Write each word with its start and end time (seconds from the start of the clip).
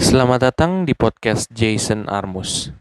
Selamat 0.00 0.48
datang 0.48 0.88
di 0.88 0.96
podcast 0.96 1.44
Jason 1.52 2.08
Armus. 2.08 2.72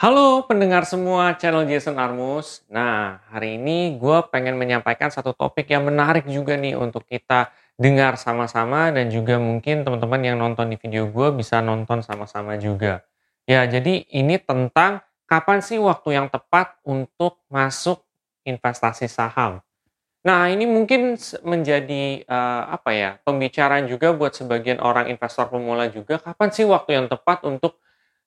Halo 0.00 0.48
pendengar 0.48 0.88
semua 0.88 1.36
channel 1.36 1.68
Jason 1.68 2.00
Armus. 2.00 2.64
Nah, 2.72 3.20
hari 3.28 3.60
ini 3.60 4.00
gue 4.00 4.18
pengen 4.32 4.56
menyampaikan 4.56 5.12
satu 5.12 5.36
topik 5.36 5.68
yang 5.68 5.84
menarik 5.84 6.24
juga 6.24 6.56
nih 6.56 6.72
untuk 6.80 7.04
kita 7.04 7.52
dengar 7.76 8.16
sama-sama 8.16 8.88
dan 8.88 9.12
juga 9.12 9.36
mungkin 9.36 9.84
teman-teman 9.84 10.24
yang 10.24 10.40
nonton 10.40 10.72
di 10.72 10.80
video 10.80 11.04
gue 11.04 11.28
bisa 11.36 11.60
nonton 11.60 12.00
sama-sama 12.00 12.56
juga. 12.56 13.04
Ya, 13.44 13.68
jadi 13.68 14.08
ini 14.08 14.40
tentang 14.40 15.04
kapan 15.28 15.60
sih 15.60 15.76
waktu 15.76 16.16
yang 16.16 16.32
tepat 16.32 16.80
untuk 16.80 17.44
masuk 17.52 18.00
investasi 18.48 19.04
saham. 19.04 19.60
Nah, 20.26 20.50
ini 20.50 20.66
mungkin 20.66 21.14
menjadi 21.46 22.26
uh, 22.26 22.74
apa 22.74 22.90
ya 22.90 23.10
pembicaraan 23.22 23.86
juga 23.86 24.10
buat 24.10 24.34
sebagian 24.34 24.82
orang 24.82 25.06
investor 25.06 25.46
pemula 25.46 25.86
juga. 25.86 26.18
Kapan 26.18 26.50
sih 26.50 26.66
waktu 26.66 26.98
yang 26.98 27.06
tepat 27.06 27.46
untuk 27.46 27.78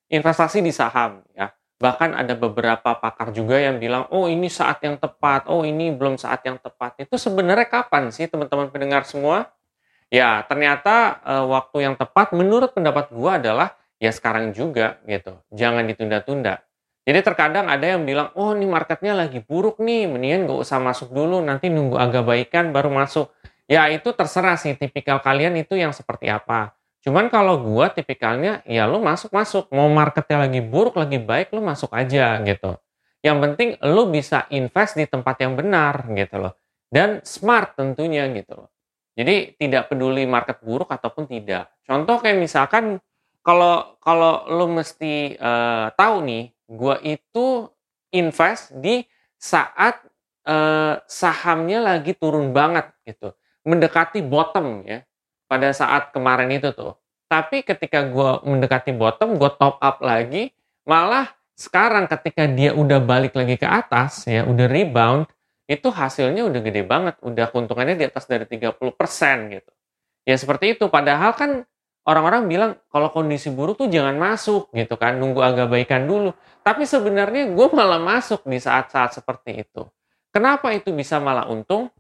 investasi 0.08 0.64
di 0.64 0.72
saham? 0.72 1.28
Ya, 1.36 1.52
bahkan 1.76 2.16
ada 2.16 2.40
beberapa 2.40 2.96
pakar 2.96 3.36
juga 3.36 3.60
yang 3.60 3.84
bilang, 3.84 4.08
oh 4.16 4.32
ini 4.32 4.48
saat 4.48 4.80
yang 4.80 4.96
tepat, 4.96 5.52
oh 5.52 5.68
ini 5.68 5.92
belum 5.92 6.16
saat 6.16 6.40
yang 6.48 6.56
tepat. 6.56 7.04
Itu 7.04 7.20
sebenarnya 7.20 7.68
kapan 7.68 8.16
sih 8.16 8.32
teman-teman 8.32 8.72
pendengar 8.72 9.04
semua? 9.04 9.52
Ya, 10.08 10.48
ternyata 10.48 11.20
uh, 11.28 11.46
waktu 11.52 11.84
yang 11.84 12.00
tepat 12.00 12.32
menurut 12.32 12.72
pendapat 12.72 13.12
gua 13.12 13.44
adalah 13.44 13.76
ya 14.00 14.16
sekarang 14.16 14.56
juga 14.56 15.04
gitu. 15.04 15.36
Jangan 15.52 15.84
ditunda-tunda. 15.84 16.64
Jadi 17.10 17.26
terkadang 17.26 17.66
ada 17.66 17.82
yang 17.82 18.06
bilang, 18.06 18.30
oh 18.38 18.54
ini 18.54 18.70
marketnya 18.70 19.18
lagi 19.18 19.42
buruk 19.42 19.82
nih, 19.82 20.06
mendingan 20.06 20.46
gak 20.46 20.62
usah 20.62 20.78
masuk 20.78 21.10
dulu, 21.10 21.42
nanti 21.42 21.66
nunggu 21.66 21.98
agak 21.98 22.22
baikan 22.22 22.70
baru 22.70 22.94
masuk. 22.94 23.34
Ya 23.66 23.90
itu 23.90 24.14
terserah 24.14 24.62
sih, 24.62 24.78
tipikal 24.78 25.18
kalian 25.18 25.58
itu 25.58 25.74
yang 25.74 25.90
seperti 25.90 26.30
apa. 26.30 26.78
Cuman 27.02 27.34
kalau 27.34 27.66
gua 27.66 27.90
tipikalnya, 27.90 28.62
ya 28.62 28.86
lu 28.86 29.02
masuk-masuk. 29.02 29.74
Mau 29.74 29.90
marketnya 29.90 30.46
lagi 30.46 30.62
buruk, 30.62 31.02
lagi 31.02 31.18
baik, 31.18 31.50
lu 31.50 31.66
masuk 31.66 31.90
aja 31.98 32.38
gitu. 32.46 32.78
Yang 33.26 33.38
penting 33.42 33.70
lu 33.90 34.14
bisa 34.14 34.46
invest 34.54 34.94
di 34.94 35.10
tempat 35.10 35.42
yang 35.42 35.58
benar 35.58 36.06
gitu 36.14 36.38
loh. 36.38 36.54
Dan 36.94 37.26
smart 37.26 37.74
tentunya 37.74 38.30
gitu 38.30 38.54
loh. 38.54 38.70
Jadi 39.18 39.58
tidak 39.58 39.90
peduli 39.90 40.30
market 40.30 40.62
buruk 40.62 40.94
ataupun 40.94 41.26
tidak. 41.26 41.74
Contoh 41.90 42.22
kayak 42.22 42.38
misalkan 42.38 43.02
kalau 43.42 43.98
kalau 43.98 44.46
lu 44.46 44.70
mesti 44.78 45.34
uh, 45.42 45.90
tahu 45.98 46.22
nih 46.22 46.54
Gua 46.70 47.02
itu 47.02 47.66
invest 48.14 48.70
di 48.78 49.02
saat 49.42 50.06
uh, 50.46 51.02
sahamnya 51.10 51.82
lagi 51.82 52.14
turun 52.14 52.54
banget 52.54 52.94
gitu, 53.06 53.34
mendekati 53.66 54.22
bottom 54.22 54.86
ya. 54.86 55.02
Pada 55.50 55.74
saat 55.74 56.14
kemarin 56.14 56.54
itu 56.54 56.70
tuh. 56.78 56.94
Tapi 57.26 57.66
ketika 57.66 58.06
gue 58.06 58.32
mendekati 58.46 58.94
bottom, 58.94 59.38
gue 59.38 59.50
top 59.58 59.82
up 59.82 59.98
lagi, 60.02 60.54
malah 60.86 61.30
sekarang 61.58 62.06
ketika 62.06 62.46
dia 62.46 62.74
udah 62.74 63.02
balik 63.02 63.34
lagi 63.34 63.58
ke 63.58 63.66
atas 63.66 64.30
ya, 64.30 64.46
udah 64.46 64.66
rebound, 64.70 65.26
itu 65.70 65.90
hasilnya 65.90 66.46
udah 66.50 66.62
gede 66.66 66.82
banget, 66.86 67.18
udah 67.22 67.50
keuntungannya 67.54 67.98
di 67.98 68.06
atas 68.10 68.26
dari 68.26 68.50
30% 68.50 68.74
gitu. 69.54 69.72
Ya 70.26 70.36
seperti 70.38 70.78
itu, 70.78 70.86
padahal 70.90 71.34
kan 71.38 71.70
orang-orang 72.10 72.50
bilang 72.50 72.72
kalau 72.90 73.14
kondisi 73.14 73.54
buruk 73.54 73.78
tuh 73.78 73.88
jangan 73.88 74.18
masuk 74.18 74.74
gitu 74.74 74.98
kan, 74.98 75.22
nunggu 75.22 75.46
agak 75.46 75.70
baikan 75.70 76.10
dulu. 76.10 76.34
Tapi 76.66 76.90
sebenarnya 76.90 77.54
gue 77.54 77.68
malah 77.70 78.02
masuk 78.02 78.50
di 78.50 78.58
saat-saat 78.58 79.22
seperti 79.22 79.62
itu. 79.62 79.86
Kenapa 80.34 80.74
itu 80.74 80.90
bisa 80.90 81.22
malah 81.22 81.46
untung? 81.46 81.94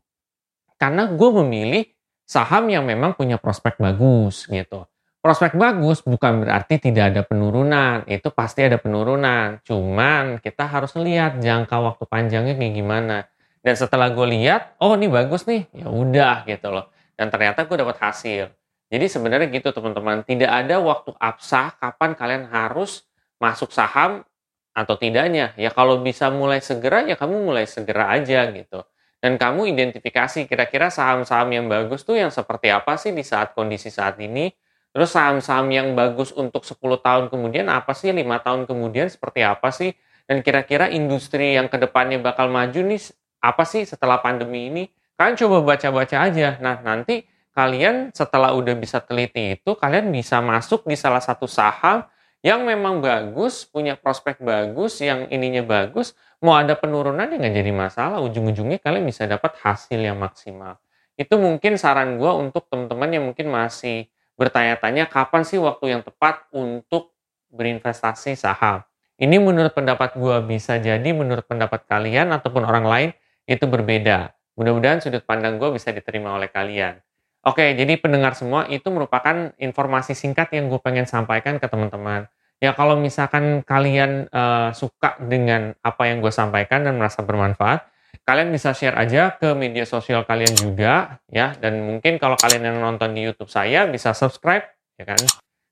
Karena 0.81 1.05
gue 1.05 1.29
memilih 1.45 1.85
saham 2.25 2.69
yang 2.73 2.85
memang 2.89 3.13
punya 3.13 3.37
prospek 3.37 3.77
bagus 3.77 4.49
gitu. 4.49 4.89
Prospek 5.19 5.59
bagus 5.59 5.99
bukan 5.99 6.47
berarti 6.47 6.79
tidak 6.79 7.11
ada 7.11 7.21
penurunan, 7.27 8.07
itu 8.07 8.31
pasti 8.31 8.63
ada 8.63 8.79
penurunan. 8.79 9.59
Cuman 9.67 10.39
kita 10.39 10.63
harus 10.63 10.95
lihat 10.95 11.43
jangka 11.43 11.75
waktu 11.75 12.07
panjangnya 12.07 12.55
kayak 12.55 12.73
gimana. 12.73 13.17
Dan 13.59 13.75
setelah 13.75 14.07
gue 14.15 14.23
lihat, 14.31 14.79
oh 14.79 14.95
ini 14.95 15.11
bagus 15.11 15.43
nih, 15.43 15.67
ya 15.75 15.91
udah 15.91 16.47
gitu 16.47 16.71
loh. 16.71 16.87
Dan 17.19 17.27
ternyata 17.27 17.67
gue 17.67 17.75
dapat 17.75 17.99
hasil. 17.99 18.47
Jadi 18.89 19.05
sebenarnya 19.05 19.47
gitu 19.53 19.69
teman-teman, 19.69 20.25
tidak 20.25 20.49
ada 20.49 20.81
waktu 20.81 21.13
absah 21.21 21.77
kapan 21.77 22.17
kalian 22.17 22.43
harus 22.49 23.05
masuk 23.37 23.69
saham 23.69 24.25
atau 24.73 24.97
tidaknya. 24.97 25.53
Ya 25.61 25.69
kalau 25.69 26.01
bisa 26.01 26.33
mulai 26.33 26.57
segera 26.61 27.05
ya 27.05 27.13
kamu 27.13 27.53
mulai 27.53 27.69
segera 27.69 28.09
aja 28.09 28.49
gitu. 28.49 28.81
Dan 29.19 29.35
kamu 29.35 29.69
identifikasi 29.75 30.47
kira-kira 30.47 30.87
saham-saham 30.87 31.51
yang 31.51 31.65
bagus 31.67 32.07
tuh 32.07 32.15
yang 32.15 32.31
seperti 32.31 32.71
apa 32.71 32.95
sih 32.95 33.11
di 33.11 33.21
saat 33.21 33.51
kondisi 33.51 33.91
saat 33.91 34.15
ini. 34.17 34.49
Terus 34.89 35.13
saham-saham 35.13 35.69
yang 35.69 35.93
bagus 35.93 36.33
untuk 36.33 36.65
10 36.65 36.97
tahun 36.97 37.29
kemudian 37.29 37.69
apa 37.69 37.93
sih, 37.93 38.09
lima 38.09 38.41
tahun 38.41 38.65
kemudian 38.65 39.11
seperti 39.11 39.45
apa 39.45 39.69
sih? 39.69 39.93
Dan 40.25 40.41
kira-kira 40.41 40.89
industri 40.89 41.59
yang 41.59 41.69
ke 41.69 41.77
depannya 41.77 42.17
bakal 42.17 42.49
maju 42.49 42.79
nih 42.79 43.01
apa 43.43 43.63
sih 43.67 43.85
setelah 43.85 44.17
pandemi 44.23 44.71
ini? 44.71 44.83
Kalian 45.19 45.35
coba 45.35 45.75
baca-baca 45.75 46.25
aja. 46.25 46.57
Nah 46.63 46.79
nanti 46.79 47.21
kalian 47.59 48.15
setelah 48.15 48.55
udah 48.55 48.71
bisa 48.79 49.03
teliti 49.03 49.59
itu, 49.59 49.75
kalian 49.75 50.07
bisa 50.15 50.39
masuk 50.39 50.87
di 50.87 50.95
salah 50.95 51.19
satu 51.19 51.43
saham 51.43 52.07
yang 52.39 52.63
memang 52.63 53.03
bagus, 53.03 53.67
punya 53.67 53.99
prospek 53.99 54.39
bagus, 54.39 55.03
yang 55.03 55.27
ininya 55.27 55.59
bagus, 55.67 56.15
mau 56.39 56.55
ada 56.55 56.79
penurunan 56.79 57.27
ya 57.27 57.35
nggak 57.35 57.51
jadi 57.59 57.71
masalah, 57.75 58.23
ujung-ujungnya 58.23 58.79
kalian 58.79 59.03
bisa 59.03 59.27
dapat 59.27 59.59
hasil 59.59 59.99
yang 59.99 60.15
maksimal. 60.15 60.79
Itu 61.19 61.35
mungkin 61.35 61.75
saran 61.75 62.15
gue 62.15 62.31
untuk 62.31 62.71
teman-teman 62.71 63.11
yang 63.11 63.27
mungkin 63.27 63.51
masih 63.51 64.07
bertanya-tanya 64.39 65.11
kapan 65.11 65.43
sih 65.43 65.59
waktu 65.59 65.99
yang 65.99 66.01
tepat 66.07 66.47
untuk 66.55 67.11
berinvestasi 67.51 68.39
saham. 68.39 68.87
Ini 69.19 69.35
menurut 69.35 69.75
pendapat 69.75 70.15
gue 70.15 70.39
bisa 70.47 70.79
jadi 70.79 71.11
menurut 71.11 71.43
pendapat 71.43 71.83
kalian 71.91 72.31
ataupun 72.31 72.63
orang 72.63 72.87
lain 72.87 73.09
itu 73.43 73.67
berbeda. 73.67 74.31
Mudah-mudahan 74.55 75.03
sudut 75.03 75.27
pandang 75.27 75.59
gue 75.59 75.75
bisa 75.75 75.91
diterima 75.91 76.39
oleh 76.39 76.47
kalian. 76.47 77.03
Oke, 77.47 77.71
jadi 77.71 77.95
pendengar 77.95 78.35
semua 78.35 78.67
itu 78.67 78.91
merupakan 78.91 79.55
informasi 79.55 80.11
singkat 80.11 80.51
yang 80.51 80.67
gue 80.67 80.79
pengen 80.83 81.07
sampaikan 81.07 81.55
ke 81.55 81.71
teman-teman. 81.71 82.27
Ya 82.59 82.75
kalau 82.75 82.99
misalkan 82.99 83.63
kalian 83.63 84.27
uh, 84.35 84.75
suka 84.75 85.15
dengan 85.23 85.71
apa 85.79 86.11
yang 86.11 86.19
gue 86.19 86.31
sampaikan 86.35 86.83
dan 86.83 86.99
merasa 86.99 87.23
bermanfaat, 87.23 87.87
kalian 88.27 88.51
bisa 88.51 88.75
share 88.75 88.99
aja 88.99 89.31
ke 89.39 89.55
media 89.55 89.87
sosial 89.87 90.27
kalian 90.27 90.51
juga 90.59 91.23
ya. 91.31 91.55
Dan 91.55 91.87
mungkin 91.87 92.19
kalau 92.19 92.35
kalian 92.35 92.67
yang 92.67 92.77
nonton 92.83 93.15
di 93.15 93.23
YouTube 93.23 93.47
saya 93.47 93.87
bisa 93.87 94.11
subscribe 94.11 94.67
ya 94.99 95.07
kan, 95.07 95.21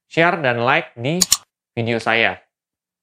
share 0.07 0.39
dan 0.39 0.63
like 0.63 0.95
di 0.95 1.19
video 1.75 1.99
saya. 1.99 2.39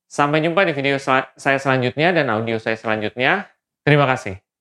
Sampai 0.09 0.41
jumpa 0.41 0.65
di 0.65 0.73
video 0.73 0.97
saya 0.97 1.59
selanjutnya 1.61 2.17
dan 2.17 2.33
audio 2.33 2.57
saya 2.57 2.81
selanjutnya. 2.81 3.53
Terima 3.85 4.09
kasih. 4.09 4.44